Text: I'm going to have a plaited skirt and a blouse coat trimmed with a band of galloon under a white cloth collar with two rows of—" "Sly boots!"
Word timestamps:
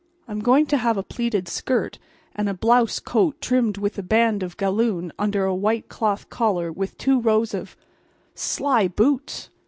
I'm 0.27 0.39
going 0.39 0.65
to 0.65 0.77
have 0.77 0.97
a 0.97 1.03
plaited 1.03 1.47
skirt 1.47 1.99
and 2.33 2.49
a 2.49 2.55
blouse 2.55 2.97
coat 2.97 3.39
trimmed 3.39 3.77
with 3.77 3.99
a 3.99 4.01
band 4.01 4.41
of 4.41 4.57
galloon 4.57 5.13
under 5.19 5.45
a 5.45 5.53
white 5.53 5.89
cloth 5.89 6.27
collar 6.27 6.71
with 6.71 6.97
two 6.97 7.21
rows 7.21 7.53
of—" 7.53 7.77
"Sly 8.33 8.87
boots!" 8.87 9.51